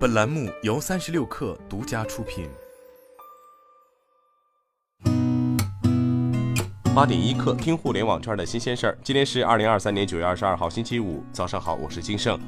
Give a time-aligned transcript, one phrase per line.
[0.00, 2.48] 本栏目由三十六氪独家出品。
[6.94, 8.98] 八点一刻，听互联网圈的新鲜事儿。
[9.04, 12.40] 今天是二零二三年九月二十二号，星期五，早上好，我是金盛。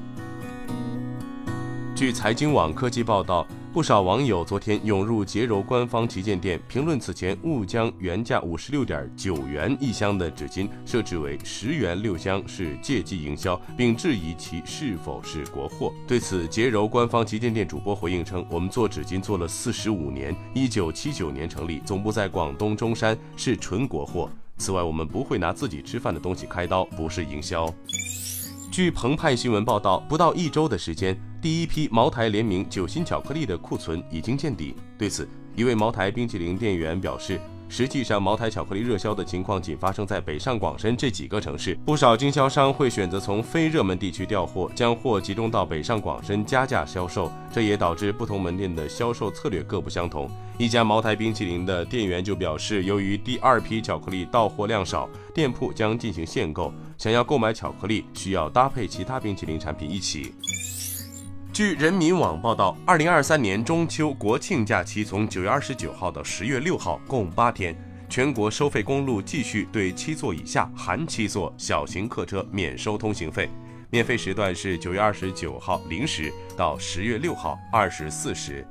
[1.94, 3.46] 据财经网科技报道。
[3.72, 15.90] 不少网友昨天涌入洁柔官方旗舰店，评论此前误将原价五十六点九元一箱的纸巾设置为十元六箱是借机营销，并质疑其是否是国货。
[16.06, 24.28] 对此，洁柔官方旗舰店主播回应称：“我们做纸巾做了四十五年，一九七九年成立，总部在广东中山，是纯国货。
[24.58, 27.72] 此外，我们不会拿自己吃饭的东西开刀，不是营销。”
[28.70, 34.76] 据澎湃新闻报道，不到一周的时间，第一批茅台联名酒心巧克力的库存已经见底。
[34.96, 37.40] 对此，一位茅台冰淇淋店员表示。
[37.68, 41.74] 实际上，茅台巧克力热销的情况仅发生在北上广深这几个城市。
[41.86, 50.30] 不少经销商会选择从非热门地区调货，将货集中到北上广深加价销售，这也导致不同门店的销售策略各不相同。
[50.58, 60.34] 一家茅台冰淇淋的店员就表示，由于第二批巧克力到货量少，店铺将进行限购，想要购买巧克力需要搭配其他冰淇淋产品一起。
[61.52, 67.76] 据人民网报道，二零二三年中秋国庆假期从九月二十九号到十月六号，共八天。
[68.08, 73.50] 全国收费公路继续对七座以下（含七座）小型客车免收通行费，
[73.90, 78.66] 免费时段是九月二十九号零时到十月六号二十四时。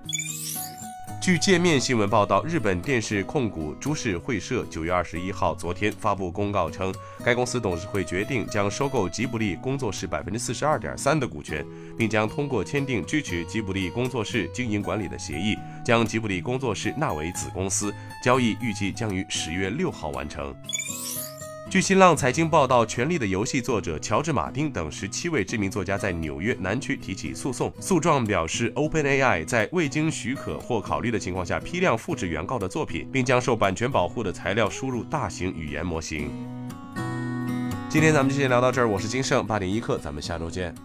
[1.22, 6.92] 据界面新闻报道，日本电视控股株式会社九月二十一号昨天发布公告称，
[7.24, 11.64] 该公司董事会决定将收购吉卜力工作室百分之四十二点三的股权，
[11.96, 15.56] 并将通过签订支持吉卜力工作室经营管理的协议，
[15.86, 17.94] 将吉卜力工作室纳为子公司。
[18.24, 20.52] 交易预计将于十月六号完成。
[21.72, 27.72] 据新浪财经报道，《权力的游戏》作者乔治·马丁等十七位知名作家在纽约南区提起诉讼。
[27.80, 36.30] 诉状表示，OpenAI 在未经许可或考虑的情况下批量复制原告的作品，并将受版权保护的材料输入大型语言模型。
[37.88, 40.76] 今天咱们就先聊到这儿，我是金盛八点一刻，咱们下周见。